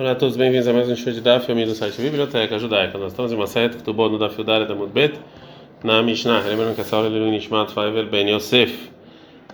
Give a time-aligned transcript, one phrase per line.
[0.00, 2.96] Olá a todos, bem-vindos a mais um show de Daf, amigo do site Biblioteca Judaica.
[2.96, 5.20] Nós estamos em uma seta que bom no Daf Yudara da Mudbet,
[5.84, 6.40] na Mishnah.
[6.40, 7.70] Lembrando que essa aula é do Nishmat
[8.10, 8.90] Ben Yosef.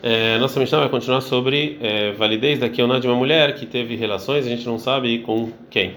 [0.05, 3.97] É, nossa Mishnah vai continuar sobre é, validez da Kioná de uma mulher que teve
[3.97, 5.95] relações, a gente não sabe com quem.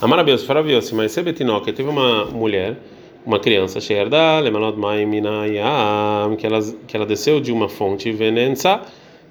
[0.00, 2.76] Amarabios, Farabios, mas Sebetinok, teve uma mulher,
[3.24, 6.58] uma criança, Sheerda, Lemanot Maiminayam, que ela,
[6.88, 8.80] que ela desceu de uma fonte venença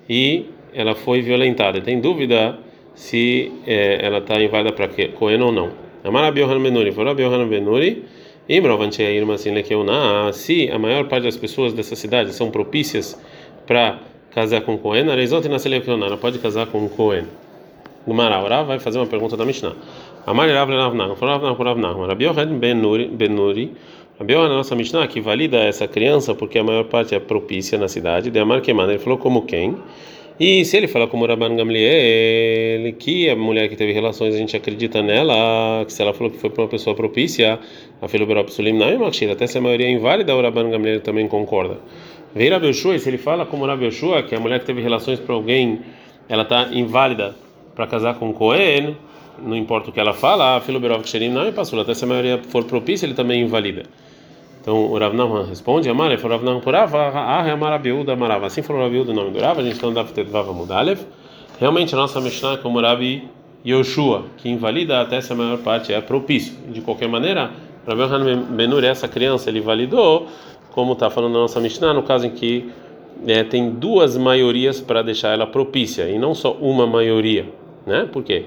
[0.10, 1.82] e ela foi violentada.
[1.82, 2.58] Tem dúvida
[2.98, 5.70] se é, ela está inválida para Cohen ou não.
[6.04, 8.04] Amar Yohanan Benuri, for Yohanan Benuri,
[10.34, 13.16] se a maior parte das pessoas dessa cidade são propícias
[13.68, 14.00] para
[14.32, 17.26] casar com Cohen, ela pode casar com Cohen.
[18.08, 19.76] Gumara, Ora vai fazer uma pergunta da Mishnah.
[20.26, 23.76] Amar Rav Ravnah, for Ravnah, for Ravnah, Rabi Yohanan Benuri,
[24.20, 27.88] Rabi Yohanan, nossa Mishnah, que valida essa criança porque a maior parte é propícia na
[27.88, 29.78] cidade, de Amar Keman, ele falou como quem?
[30.40, 34.56] E se ele fala como Rabban Gamliel, que a mulher que teve relações a gente
[34.56, 37.60] acredita nela, que se ela falou que foi para uma pessoa propícia,
[38.00, 41.28] a Berop Sulim não é até se a maioria é inválida, o Rabban Gamliel também
[41.28, 41.80] concorda.
[42.36, 43.90] Veio Rabi e se ele fala como Rabi
[44.30, 45.80] que a mulher que teve relações para alguém,
[46.30, 47.36] ela está inválida
[47.74, 48.96] para casar com Cohen,
[49.42, 50.62] não importa o que ela fala, a
[51.04, 53.86] Sulim não é passou, até se a maioria for propícia, ele também invalida.
[54.68, 55.14] Então o Rav
[55.48, 58.18] responde, Amar, ele falou Rav Nahman por Ava, Ah, Amar Abiúda.
[58.44, 61.00] Assim falou Rabiúda o nome do Rav, a gente está no Daftet Vava Mudalev.
[61.58, 63.30] Realmente a nossa Mishnah é como Rabi
[63.66, 66.54] Yoshua, que invalida até se a maior parte é propício.
[66.68, 67.50] De qualquer maneira,
[67.88, 70.28] Rabi Yohanan Benur, essa criança, ele validou,
[70.72, 72.70] como está falando na nossa Mishnah, no caso em que
[73.26, 77.46] é, tem duas maiorias para deixar ela propícia, e não só uma maioria.
[77.86, 78.06] Né?
[78.12, 78.44] Por quê?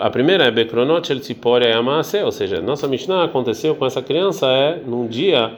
[0.00, 1.60] A primeira é Bekronot El Tzipor
[2.24, 5.52] ou seja, nossa Mishnah aconteceu com essa criança é num dia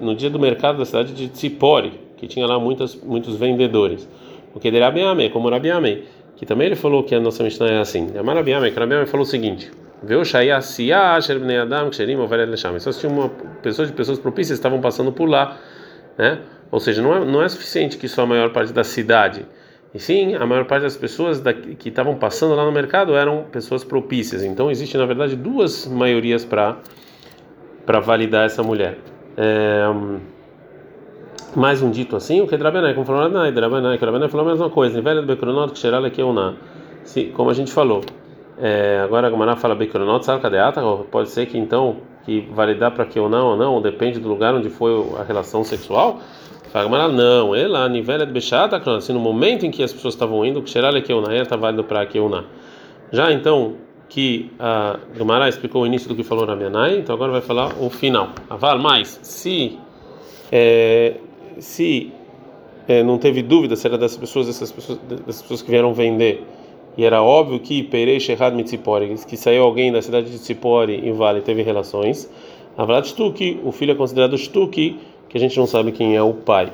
[0.00, 4.08] no dia do mercado da cidade de Tzipori, que tinha lá muitas, muitos vendedores.
[4.54, 6.04] O que Rabiame, como Rabiame,
[6.36, 8.12] que também ele falou que a nossa Mishnah é assim.
[8.14, 9.70] Rabiame, que Rabiame falou o seguinte:
[10.02, 10.22] Veu
[11.64, 11.90] Adam.
[12.78, 13.28] Só tinha uma
[13.62, 15.58] pessoa de pessoas propícias estavam passando por lá,
[16.18, 16.40] né?
[16.70, 19.46] Ou seja, não é, não é suficiente que só a maior parte da cidade
[19.96, 21.42] e sim, a maior parte das pessoas
[21.78, 24.44] que estavam passando lá no mercado eram pessoas propícias.
[24.44, 26.76] Então existe na verdade duas maiorias para
[27.86, 28.98] para validar essa mulher.
[29.38, 29.86] É,
[31.54, 34.68] mais um dito assim, o que Drabenai, como falou Drabenai, Drabenai, Drabenai falou a mesma
[34.68, 35.00] coisa.
[35.00, 36.56] Velho do Becronot, que será aqui ou não.
[37.34, 38.02] Como a gente falou.
[38.58, 40.58] É, agora a Gamara fala Becronot, sabe cadê
[41.10, 41.96] Pode ser que então
[42.26, 45.64] que validar para que ou não ou não, depende do lugar onde foi a relação
[45.64, 46.20] sexual.
[46.72, 50.62] Fala, não, ela nivela de bechata, assim, no momento em que as pessoas estavam indo,
[50.62, 52.18] que xerale que ela está válido para que
[53.12, 53.74] Já então
[54.08, 57.90] que a Gemara explicou o início do que falou Rabianai, então agora vai falar o
[57.90, 58.30] final.
[58.48, 59.78] Aval, mas se
[60.52, 61.14] é,
[61.58, 62.12] se
[62.86, 66.44] é, não teve dúvida se era dessas pessoas, dessas pessoas, dessas pessoas que vieram vender,
[66.96, 71.12] e era óbvio que Perei Shehad Mitzipori, que saiu alguém da cidade de Tzipori e
[71.12, 72.30] Vale teve relações,
[72.76, 74.98] Avalat Shtuki, o filho é considerado Shtuki,
[75.28, 76.72] que a gente não sabe quem é o pai.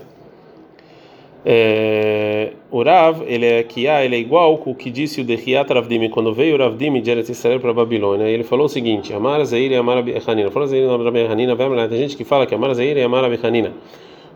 [1.45, 6.09] É, o Rav, ele é Kia, ele é igual o que disse o Dechiat Ravdimi
[6.09, 8.27] quando veio o Ravdimi de Eretz Israel para a Babilônia.
[8.27, 10.51] Ele falou o seguinte: Amar Zeir e Amar Hanina.
[10.51, 11.89] Falou Zeir e Amar Hanina.
[11.89, 13.73] Tem gente que fala que Amar Zeir e Amar Hanina.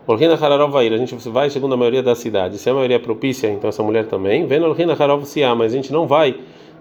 [0.05, 2.57] Olhina Hararov Vair, a gente vai segundo a maioria da cidade.
[2.57, 4.45] Se a maioria é propícia, então essa mulher também.
[4.45, 6.33] Vendo Olhina Hararov Siá, mas a gente não vai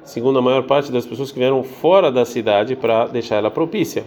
[0.05, 4.05] segundo a maior parte das pessoas que vieram fora da cidade para deixar ela propícia.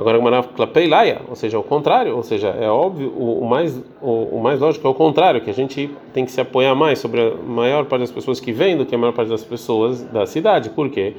[0.00, 4.36] Agora o laia, ou seja, o contrário, ou seja, é óbvio, o, o mais o,
[4.36, 7.20] o, mais lógico é o contrário, que a gente tem que se apoiar mais sobre
[7.20, 10.24] a maior parte das pessoas que vêm do que a maior parte das pessoas da
[10.24, 10.70] cidade.
[10.70, 11.16] Por quê?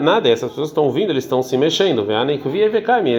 [0.00, 2.06] Nada, essas pessoas estão vindo, eles estão se mexendo.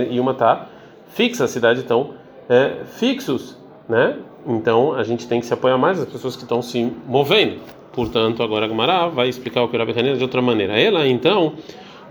[0.10, 0.68] E uma tá
[1.10, 2.16] fixa, a cidade estão
[2.50, 3.56] é, fixos,
[3.88, 4.18] né?
[4.48, 7.60] Então a gente tem que se apoiar mais nas pessoas que estão se movendo.
[7.94, 10.80] Portanto, agora a Gumara vai explicar o que o Rabi de outra maneira.
[10.80, 11.54] Ela, então,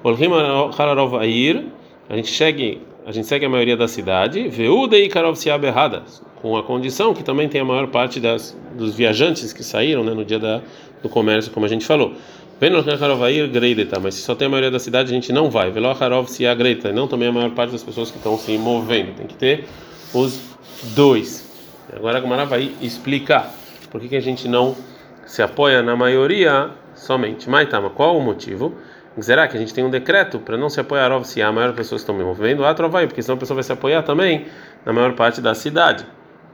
[0.05, 0.31] Olhim
[0.79, 1.65] Hararov Air
[2.09, 6.03] a gente segue, a gente segue a maioria da cidade, Veudei Karov Siab errada,
[6.41, 10.15] com a condição que também tem a maior parte das, dos viajantes que saíram né,
[10.15, 10.63] no dia da,
[11.03, 12.15] do comércio, como a gente falou.
[14.03, 15.71] Mas se só tem a maioria da cidade, a gente não vai.
[15.71, 19.15] Velocharov se greita, não também a maior parte das pessoas que estão se movendo.
[19.15, 19.65] Tem que ter
[20.13, 20.41] os
[20.97, 21.49] dois.
[21.95, 23.55] Agora a Gumara vai explicar
[23.91, 24.77] por que, que a gente não
[25.25, 27.49] se apoia na maioria somente.
[27.49, 28.75] Maitama, qual o motivo?
[29.21, 32.03] Será que a gente tem um decreto para não se apoiar se a maior pessoas
[32.03, 32.65] estão me movendo?
[32.65, 34.47] Ah, vai, porque senão a pessoa vai se apoiar também
[34.85, 36.07] na maior parte da cidade.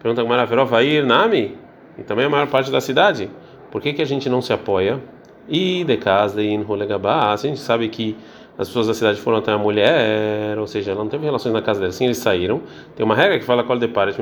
[0.02, 1.58] Pergunta como era vai Nami?
[1.98, 3.30] E também a maior parte da cidade.
[3.70, 5.00] Por que, que a gente não se apoia?
[5.48, 8.16] E de casa de Inrolegabá, a gente sabe que
[8.56, 11.60] as pessoas da cidade foram até a mulher, ou seja, ela não teve relações na
[11.60, 12.62] casa dela, assim eles saíram.
[12.96, 14.16] Tem uma regra que fala qual de pares,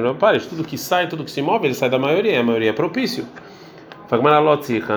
[0.48, 3.26] tudo que sai, tudo que se move, ele sai da maioria, a maioria é propício.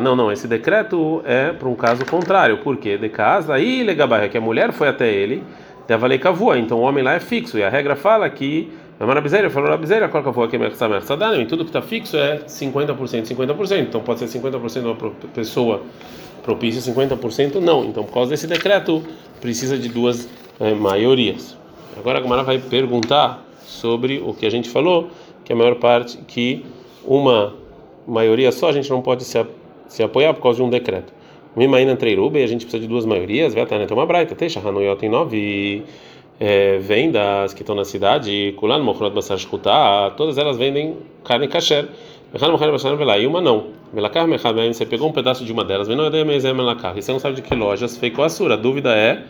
[0.01, 2.57] Não, não, esse decreto é para um caso contrário.
[2.57, 2.97] Por quê?
[2.97, 5.41] De casa, aí legabarra, que a mulher foi até ele,
[5.87, 7.57] devalei cavua, então o homem lá é fixo.
[7.57, 8.69] E a regra fala que
[8.99, 12.39] a marabizeira falou a bizeira, qual cavua que é e tudo que está fixo é
[12.39, 13.79] 50%, 50%.
[13.79, 15.81] Então pode ser 50% uma pessoa
[16.43, 17.85] propícia, 50% não.
[17.85, 19.01] Então por causa desse decreto
[19.39, 20.29] precisa de duas
[20.59, 21.57] é, maiorias.
[21.97, 25.09] Agora a Gamara vai perguntar sobre o que a gente falou,
[25.45, 26.65] que a maior parte que
[27.05, 27.53] uma
[28.07, 29.45] maioria só a gente não pode se,
[29.87, 31.13] se apoiar por causa de um decreto.
[31.55, 34.99] Mimaina Treiruba, e a gente precisa de duas maiorias, Vetana tem uma braita, Teixa, Hanoyot
[34.99, 35.83] tem nove
[36.39, 41.87] é, vendas que estão na cidade, Kulan, Mochrot, Basar, Shkuta, todas elas vendem carne kasher.
[42.33, 43.67] E uma não.
[44.73, 48.19] Você pegou um pedaço de uma delas, e você não sabe de que lojas fez
[48.19, 48.55] a sura.
[48.55, 49.23] A dúvida é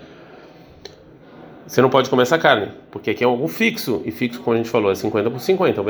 [1.68, 4.58] você não pode comer essa carne, porque aqui é algo fixo, e fixo, como a
[4.58, 5.82] gente falou, é 50 por 50.
[5.82, 5.86] O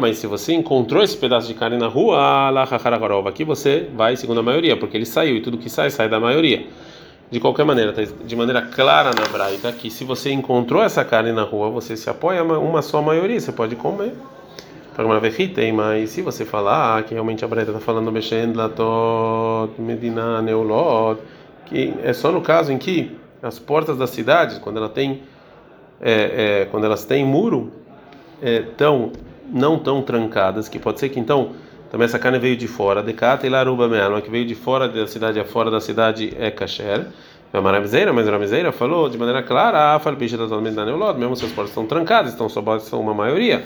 [0.00, 2.48] mas se você encontrou esse pedaço de carne na rua,
[3.28, 6.20] aqui você vai segundo a maioria, porque ele saiu, e tudo que sai, sai da
[6.20, 6.66] maioria.
[7.28, 11.32] De qualquer maneira, tá de maneira clara na Braita, que se você encontrou essa carne
[11.32, 14.14] na rua, você se apoia uma só maioria, você pode comer.
[15.74, 18.12] Mas se você falar que realmente a Braita está falando
[19.76, 21.20] Medina, Neulot,
[21.66, 23.10] que é só no caso em que
[23.42, 25.22] as portas das cidades, quando ela tem,
[26.00, 27.72] é, é, quando elas têm muro,
[28.42, 29.12] é, tão,
[29.50, 31.52] não tão trancadas, que pode ser que então
[31.90, 35.06] também essa carne veio de fora, decata e laruba mesmo, que veio de fora da
[35.06, 37.06] cidade, a fora da cidade é kasher.
[37.52, 41.34] A Maravizeira, mas a Maravizeira falou de maneira clara, a falpicha totalmente da neulod, mesmo
[41.36, 43.64] se as portas estão trancadas, então só basta uma maioria.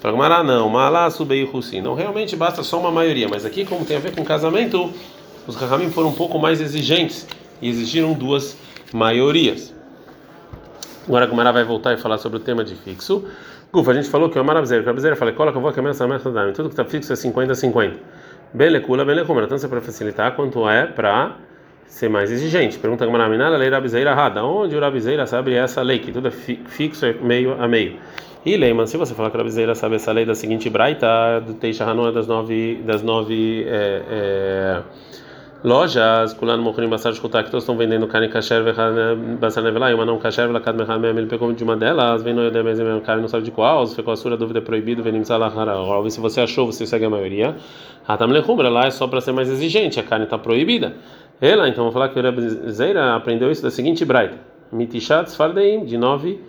[0.00, 1.80] Fala não, malá subei russi.
[1.80, 4.92] Não, realmente basta só uma maioria, mas aqui, como tem a ver com casamento,
[5.46, 7.26] os Rahamim foram um pouco mais exigentes
[7.60, 8.56] e exigiram duas
[8.92, 9.74] maiorias.
[11.06, 13.24] Agora a Gumara vai voltar e falar sobre o tema de fixo.
[13.72, 16.04] Gufa, a gente falou que o Amarabizeira, que a Bizeira fala, coloca, eu vou começar
[16.04, 17.94] a meta Tudo que está fixo é 50-50.
[18.52, 19.46] Belecula, belecumra.
[19.46, 21.36] Tanto é para facilitar quanto é para
[21.86, 22.78] ser mais exigente.
[22.78, 24.44] Pergunta a Gumara, Minara, lei da Bizeira errada.
[24.44, 27.96] Onde o Rabizeira sabe essa lei, que tudo é fixo, é meio a meio.
[28.44, 31.54] E Leiman, se você falar que a Rabizeira sabe essa lei da seguinte braita, do
[31.54, 34.82] Teixa Hanua das nove, das nove é, é,
[35.64, 38.62] lojas, Kulan Mochrim Basar Shkuta, que todos estão vendendo carne kasher,
[39.40, 42.42] Basar Nevelai, uma não kasher, Velakad Mechad Mem, ele pegou de uma delas, vem no
[42.42, 45.48] Yodemez carne não sabe de qual, se ficou a sura dúvida é proibido, vem Nimsalah
[45.48, 47.56] Hara, se você achou, você segue a maioria.
[48.06, 50.94] Hatam Lechumbra, lá é só para ser mais exigente, a carne está proibida.
[51.40, 54.38] Ela, então, vou falar que o Rebbe Zeira aprendeu isso da seguinte braita,
[54.72, 56.40] Mitishat Sfardeim, de nove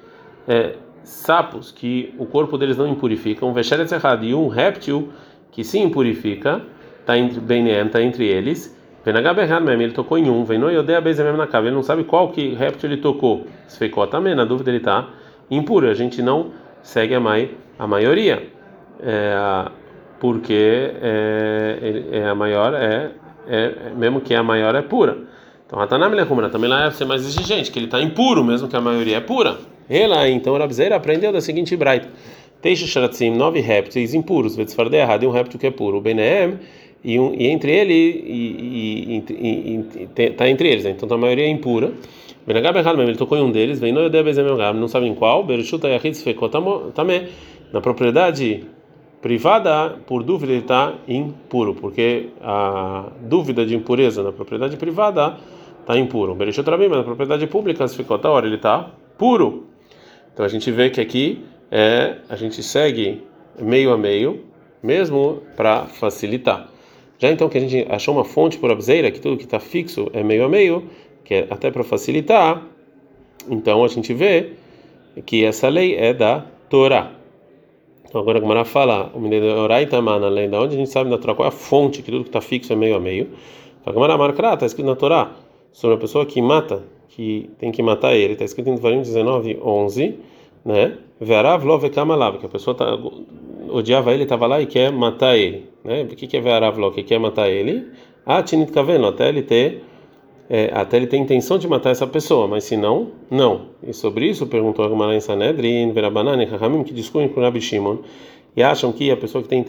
[0.48, 5.10] é, sapos, que o corpo deles não impurifica, um Vesheret errado e um réptil
[5.52, 6.62] que se impurifica,
[7.00, 7.42] está entre,
[7.92, 11.84] tá entre eles, ele tocou em um, vem no Yodea Bezemem na cave, ele não
[11.84, 13.46] sabe qual que réptil ele tocou.
[13.68, 15.08] Se ficou também, na dúvida ele está
[15.50, 15.90] impuro.
[15.90, 16.52] A gente não
[16.84, 18.48] segue a, mai, a maioria,
[19.02, 19.66] é,
[20.20, 23.12] porque é, é, a maior é,
[23.48, 25.18] é, mesmo que a maior é pura.
[25.66, 28.76] Então, Hatanam Lechumra também lá é ser mais exigente, que ele está impuro, mesmo que
[28.76, 29.58] a maioria é pura.
[29.90, 32.08] Ela, então, Rabzeira aprendeu da seguinte braita:
[32.62, 35.98] Teixa Sharatzim, nove répteis impuros, Vetzfarde errado e um réptil que é puro.
[35.98, 36.60] O Beneem
[37.04, 39.24] e, um, e entre ele e,
[40.18, 40.92] está entre eles, né?
[40.92, 41.94] então a maioria é impura.
[42.48, 45.44] Ele tocou em um deles, vem não sabe em qual,
[46.94, 47.28] também
[47.72, 48.66] na propriedade
[49.22, 55.38] privada, por dúvida ele está impuro, porque a dúvida de impureza na propriedade privada
[55.82, 56.34] está impuro.
[56.36, 59.68] Bereshut mas na propriedade pública, se ficou hora ele está puro.
[60.34, 63.22] Então a gente vê que aqui é a gente segue
[63.60, 64.46] meio a meio,
[64.82, 66.70] mesmo para facilitar.
[67.20, 70.10] Já então que a gente achou uma fonte por abzeira, que tudo que está fixo
[70.14, 70.86] é meio a meio,
[71.26, 72.66] que é até para facilitar,
[73.50, 74.54] então a gente vê
[75.26, 77.12] que essa lei é da Torá.
[78.08, 81.10] Então agora a Gemara fala, o Mineorai Tamana, a lei da onde a gente sabe
[81.10, 83.30] na Torá qual é a fonte, que tudo que está fixo é meio a meio.
[83.86, 85.32] A Gemara marca, está escrito na Torá,
[85.74, 89.60] sobre a pessoa que mata, que tem que matar ele, está escrito em Devarim 19,
[89.62, 90.16] 11,
[90.64, 90.98] né?
[91.20, 92.98] Verav lo vekamalav, que a pessoa tá,
[93.70, 95.70] odiava ele, estava lá e quer matar ele.
[95.90, 96.04] Né?
[96.04, 97.88] O que, é Verav lo, que quer matar ele?
[98.24, 99.84] Ah, Tinit Kaveno, até ele ter.
[100.48, 103.70] É, até ele ter intenção de matar essa pessoa, mas se não, não.
[103.84, 107.62] E sobre isso perguntou a Gemara em Sanedrin, Verabanan e Rahamim, que discutem com Rabi
[107.62, 107.98] Shimon,
[108.56, 109.64] e acham que a pessoa que tem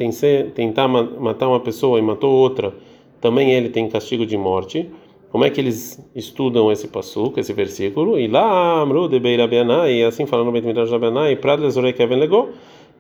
[0.55, 2.75] tentar matar uma pessoa e matou outra,
[3.21, 4.91] também ele tem castigo de morte.
[5.31, 8.19] Como é que eles estudam esse passuco, esse versículo?
[8.19, 12.50] E lá, Amru de e assim falando no Beit Midrash Rabianai, Pradles Kevin Legou,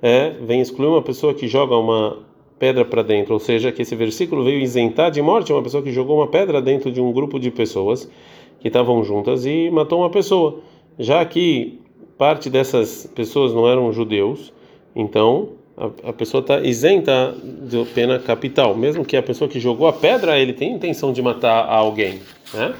[0.02, 2.29] é, vem excluir uma pessoa que joga uma
[2.60, 5.90] pedra para dentro, ou seja, que esse versículo veio isentar de morte uma pessoa que
[5.90, 8.08] jogou uma pedra dentro de um grupo de pessoas
[8.60, 10.60] que estavam juntas e matou uma pessoa.
[10.98, 11.80] Já que
[12.18, 14.52] parte dessas pessoas não eram judeus,
[14.94, 19.88] então a, a pessoa está isenta de pena capital, mesmo que a pessoa que jogou
[19.88, 22.20] a pedra ele tem intenção de matar alguém,
[22.52, 22.74] né?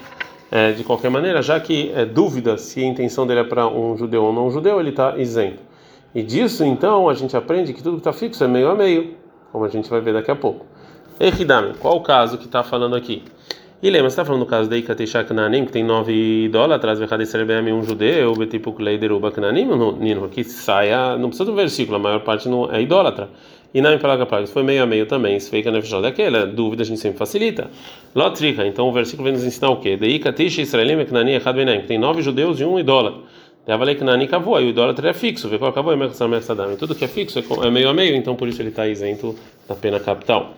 [0.53, 3.97] É, de qualquer maneira, já que é dúvida se a intenção dele é para um
[3.97, 5.63] judeu ou não judeu, ele está isento.
[6.13, 9.15] E disso, então, a gente aprende que tudo que está fixo é meio a meio,
[9.53, 10.67] como a gente vai ver daqui a pouco.
[11.19, 13.23] Echidame, qual o caso que está falando aqui?
[13.83, 17.23] E lembra, você está falando do caso da Ikatesha Knanim, que tem nove idólatras, Vechad
[17.23, 19.67] Israel um judeu, Betipu Kleideruba Knanim,
[19.99, 23.31] Nino, que saia, não precisa do versículo, a maior parte não é idólatra.
[23.73, 26.83] E na Impalaga Pragas foi meio a meio também, isso fica na fechada daquela, dúvida
[26.83, 27.71] a gente sempre facilita.
[28.15, 29.97] Lotrika, então o versículo vem nos ensinar o quê?
[29.97, 33.23] De Ikatesha Israelim Knanim Echad Benaim, que tem nove judeus e um idólatra.
[33.67, 37.09] Davalei Knani cavou, aí o idólatra é fixo, vê qual cavou, é tudo que é
[37.09, 39.37] fixo é meio a meio, então por isso ele está isento
[39.69, 40.55] da pena capital.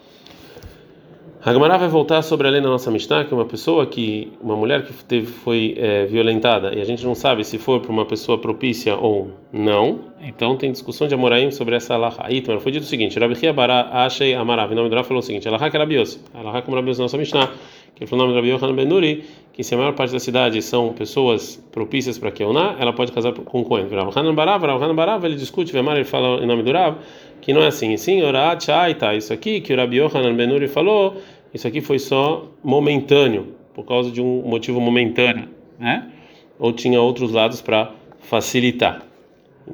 [1.45, 4.55] Hagmará vai voltar sobre a lei da nossa Mishnah, que é uma pessoa que, uma
[4.55, 8.07] mulher que teve, foi é, violentada, e a gente não sabe se foi para uma
[8.07, 12.31] pessoa propícia ou não, então tem discussão de Amoraim sobre essa alahá.
[12.31, 15.23] Itmar, foi dito o seguinte, Rabi Chiabará Achei Amarav, em nome do Rav, falou o
[15.23, 17.51] seguinte, alahá que era bios, alahá como Rabios na nossa Mishnah,
[17.95, 20.63] que falou o nome do Rabi Yohanan Benuri, que se a maior parte da cidade
[20.63, 23.87] são pessoas propícias para Keuná, ela pode casar com Cohen.
[23.89, 26.97] Rav Hanan Barav, Rav Hanan Barav, ele discute, Vemar, ele fala em nome do Rav,
[27.41, 31.17] que não é assim, sim, Orat Shaita, isso aqui que o Rabi Yohanan Benuri falou,
[31.53, 36.11] isso aqui foi só momentâneo, por causa de um motivo momentâneo, né?
[36.59, 39.03] Ou tinha outros lados para facilitar.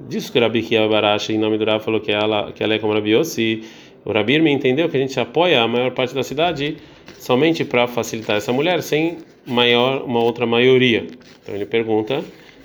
[0.08, 2.78] Disso que o Rabi Kiabarashi, em nome do Rabi, falou que ela, que ela é
[2.78, 3.62] como Rabi Yossi,
[4.04, 6.76] o Rabi me entendeu que a gente apoia a maior parte da cidade
[7.18, 11.06] somente para facilitar essa mulher, sem maior uma outra maioria.
[11.42, 12.22] Então ele pergunta,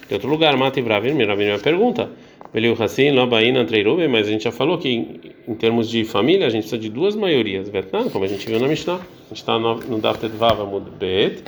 [0.08, 1.26] de outro lugar, Mata e Rabi me
[1.60, 2.10] pergunta,
[2.54, 6.50] Beliu Hassin, Lobaina, Treirube, mas a gente já falou que em termos de família a
[6.50, 8.96] gente precisa de duas maiorias, Vietnã, como a gente viu na Mishnah.
[8.96, 11.44] A gente está no Daftet Vavamud Bet,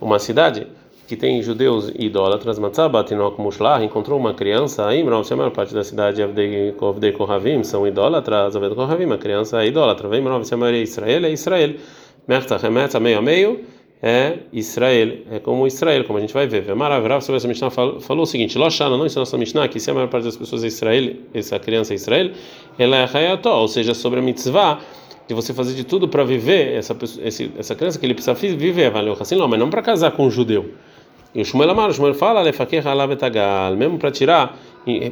[0.00, 0.66] uma cidade
[1.06, 5.84] que tem judeus idólatras, Matzaba, Tinok Mushlah, encontrou uma criança, aí, a maior parte da
[5.84, 6.72] cidade Avdei
[7.16, 11.24] Kohavim são idólatras, Avdei Kohavim, a criança é idólatra, vem, se a maioria é Israel,
[11.26, 11.74] é Israel.
[12.26, 13.60] Merta, Remetza, meio a meio,
[14.02, 16.74] é Israel, é como Israel, como a gente vai ver.
[16.74, 19.90] Maravilhoso sobre essa Mishnah falou, falou o seguinte: Loshana, não ensinou essa Mishnah que se
[19.90, 22.30] a maior parte das pessoas é Israel, essa criança é Israel,
[22.78, 24.80] ela é Hayató, ou seja, sobre a mitzvah
[25.26, 28.90] de você fazer de tudo para viver essa esse, essa criança que ele precisa viver,
[28.90, 30.70] valeu assim, não, mas não para casar com um judeu.
[31.34, 32.42] E o Shmuel Amar, o Shmuel fala,
[33.76, 34.58] mesmo para tirar,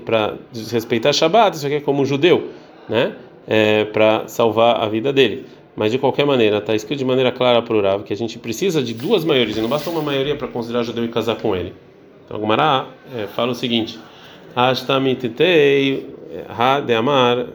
[0.04, 0.34] para
[0.72, 2.48] respeitar Shabbat, isso aqui é como um judeu,
[2.88, 3.14] né?
[3.46, 5.44] É, para salvar a vida dele.
[5.76, 8.38] Mas de qualquer maneira, está escrito de maneira clara para o Rav que a gente
[8.38, 11.54] precisa de duas maiorias, e não basta uma maioria para considerar judeu e casar com
[11.54, 11.74] ele.
[12.24, 13.98] Então, Gumará é, fala o seguinte:
[14.54, 16.06] Ashtamitei
[16.48, 17.46] ha de amar.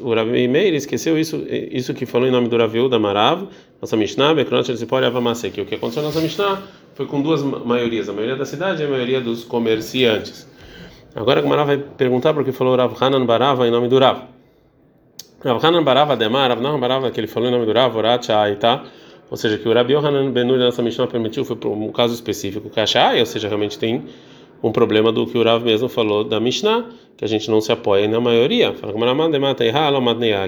[0.00, 0.14] O
[0.48, 3.48] Meir esqueceu isso, isso que falou em nome do Raviu da Marav,
[3.80, 6.62] nossa Mishnah, Bekronot Elzipori Avamase, que o que aconteceu na nossa Mishnah
[6.94, 10.46] foi com duas maiorias, a maioria da cidade e a maioria dos comerciantes.
[11.12, 14.28] Agora Gumará vai perguntar porque falou Rav Hanan Barava em nome do Rav.
[15.44, 18.24] Rav Hanan Barava Demar, Rav Hanan Barava, que ele falou em nome do Rav, Orat
[18.24, 18.82] Shaita,
[19.30, 23.20] ou seja, que o Rabi Yohanan Benuri nessa Mishnah permitiu, foi um caso específico, Shai,
[23.20, 24.04] ou seja, realmente tem
[24.62, 26.86] um problema do que o Rav mesmo falou da Mishnah,
[27.16, 28.74] que a gente não se apoia na maioria.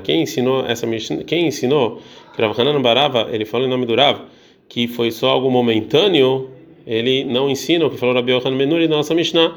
[0.02, 2.00] Quem ensinou essa Mishnah, quem ensinou
[2.34, 4.20] que Rav Hanan Barava, ele falou em nome do Rav,
[4.66, 6.48] que foi só algo momentâneo,
[6.86, 9.56] ele não ensina o que falou Rabi Yohanan Benuri na nossa Mishnah.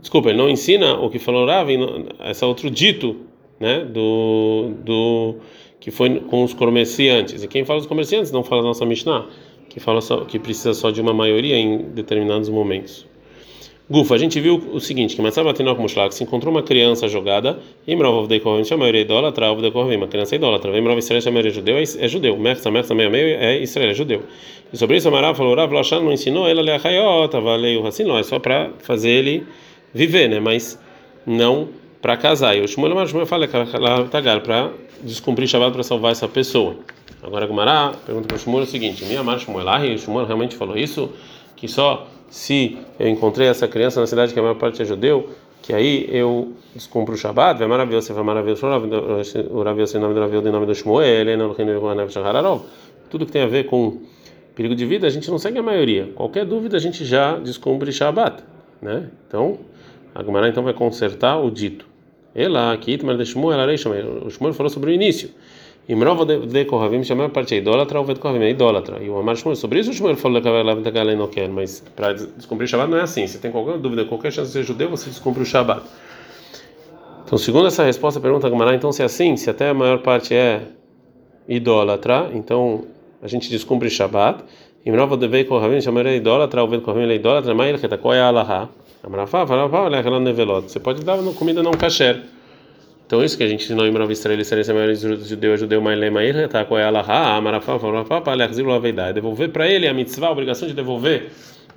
[0.00, 1.68] Desculpa, ele não ensina o que falou Rav,
[2.30, 5.36] esse outro dito né, do, do
[5.80, 7.42] que foi com os comerciantes.
[7.42, 9.26] E quem fala dos comerciantes não fala da nossa Mishnah,
[9.68, 13.06] que fala só, que precisa só de uma maioria em determinados momentos.
[13.90, 17.58] Gufa, a gente viu o seguinte, que Matzah Batinok Mushlak se encontrou uma criança jogada,
[17.86, 21.20] e Mrov Dekorim, a maioria é idólatra, Av Dekorim, uma criança é idólatra, Mrov Israel,
[21.26, 24.22] a maioria é judeu, é judeu, Mersa, Mersa, meio meio é Israel, é judeu.
[24.72, 28.16] E sobre isso Amará falou, Rav Lachan não ensinou, ela é a valeu assim, não,
[28.16, 29.44] é só para fazer ele
[29.92, 30.80] viver, né, mas
[31.26, 31.68] não
[32.02, 32.56] para casar.
[32.56, 34.70] E o Shmuel Amar Shmuel fala que ela tagar para
[35.02, 36.76] descumprir Shabbat para salvar essa pessoa.
[37.22, 40.56] Agora Gumará pergunta para o Shmuel o seguinte: Minha Amar Shmuel, ah, o Shmuel realmente
[40.56, 41.10] falou isso?
[41.56, 45.30] Que só se eu encontrei essa criança na cidade que a maior parte é judeu,
[45.62, 50.20] que aí eu descumpro o Shabbat, vai maravilhoso, vai maravilhoso, o Rav Yosef, nome do
[50.20, 51.54] Rav em nome do Shmuel, ele não
[53.10, 54.00] tudo que tem a ver com
[54.54, 56.10] perigo de vida, a gente não segue a maioria.
[56.14, 58.42] Qualquer dúvida a gente já descumpre Shabbat,
[58.80, 59.10] né?
[59.28, 59.58] Então,
[60.14, 61.91] a Gemara então vai consertar o dito.
[62.34, 63.58] Ela, aqui, de Shmuel,
[64.24, 65.30] o Shmuel falou sobre o início.
[65.88, 69.02] Imrova de Kohavim, a maior parte idólatra, ou de Kohavim é idólatra.
[69.02, 71.82] E o Amar Shmuel, sobre isso o Shmuel falou que a Galera não quer, mas
[71.96, 73.26] para descumprir o Shabbat não é assim.
[73.26, 75.82] Se tem qualquer dúvida, qualquer chance de ser judeu, você descumpre o Shabbat.
[77.24, 79.98] Então, segundo essa resposta, pergunta a Gamara, então se é assim, se até a maior
[79.98, 80.62] parte é
[81.48, 82.84] idólatra, então
[83.20, 84.44] a gente descumpre o Shabbat.
[84.86, 88.14] Imrova de Kohavim, a maior é idólatra, ou de Kohavim é idólatra, mas ele qual
[88.14, 88.68] é a Alaha?
[90.62, 92.22] Você pode dar comida não kasher.
[93.04, 96.64] Então isso que a gente ensinou em Rav Israel, Israel, Israel, judeu, judeu, Mailema, tá
[96.64, 99.12] com ela, ha, Amarafá, Farafá, Palechzil, Aveidá.
[99.12, 101.30] Devolver para ele a mitzvah, a obrigação de devolver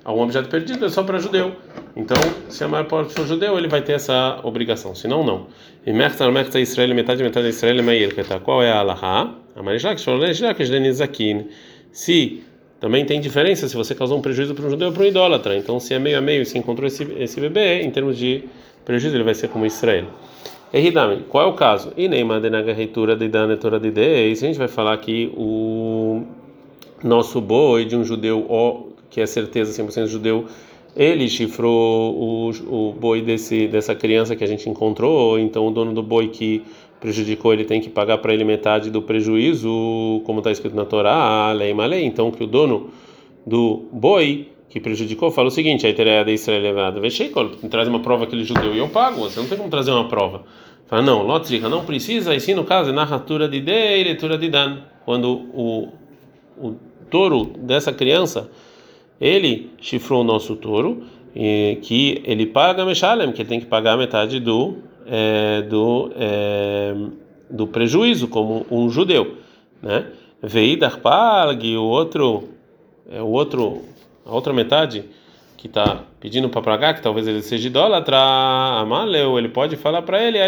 [0.04, 1.52] algum objeto perdido é só para judeu.
[1.96, 2.16] Então,
[2.48, 5.48] se a maior parte for judeu, ele vai ter essa obrigação, senão não.
[5.84, 8.14] E Mechtar, Mechtar, Israel, metade, metade Israel, Meir,
[8.44, 9.34] qual é a Alaha?
[9.56, 11.48] A Marijak, Shorlejak, Jlenizakin.
[11.90, 12.44] Se
[12.86, 15.56] também tem diferença se você causou um prejuízo para um judeu ou para um idólatra.
[15.56, 18.44] Então, se é meio a meio e se encontrou esse, esse bebê, em termos de
[18.84, 20.04] prejuízo, ele vai ser como Israel.
[20.72, 21.92] Erridame, qual é o caso?
[21.96, 24.40] E nem madenaga reitura de danetora de deis.
[24.40, 26.22] A gente vai falar que o
[27.02, 30.46] nosso boi de um judeu, que é certeza 100% judeu,
[30.94, 35.92] ele chifrou o, o boi desse, dessa criança que a gente encontrou, então o dono
[35.92, 36.62] do boi que
[37.00, 41.52] prejudicou ele tem que pagar para ele metade do prejuízo, como está escrito na Torá,
[41.52, 42.04] lei malei.
[42.04, 42.90] Então que o dono
[43.46, 47.00] do boi que prejudicou fala o seguinte: a ideia de Israel levada,
[47.70, 49.20] traz uma prova que ele judeu e eu pago.
[49.20, 50.44] Você não tem como trazer uma prova.
[50.86, 52.34] Fala não, lotrica não precisa.
[52.34, 55.88] E sim no caso é narratura de de e leitura de dan, quando o
[56.58, 56.74] o
[57.10, 58.50] touro dessa criança
[59.20, 63.96] ele chifrou o nosso touro e que ele paga Meshalem, que ele tem que pagar
[63.96, 66.94] metade do é, do é,
[67.48, 69.36] do prejuízo como um judeu,
[69.82, 70.06] né?
[70.42, 72.48] Veidar Pag, o outro
[73.10, 73.82] é o outro
[74.24, 75.04] a outra metade
[75.56, 80.22] que está pedindo para pagar, que talvez ele seja idólatra, amaleu, ele pode falar para
[80.22, 80.38] ele,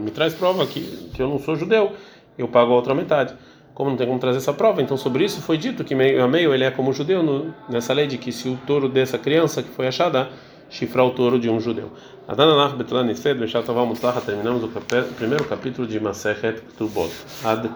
[0.00, 0.80] me traz prova que,
[1.12, 1.92] que eu não sou judeu,
[2.38, 3.34] eu pago a outra metade
[3.74, 6.28] como não tem como trazer essa prova, então sobre isso foi dito que meio a
[6.28, 9.62] meio ele é como judeu no, nessa lei de que se o touro dessa criança
[9.62, 10.28] que foi achada
[10.74, 11.92] chifrar o touro de um judeu.
[14.26, 14.68] Terminamos o
[15.16, 17.12] primeiro capítulo de Masechet Tubot.
[17.44, 17.68] Ad